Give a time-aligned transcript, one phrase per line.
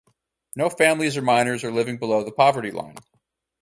[0.55, 2.95] No families or minors are living below the poverty line.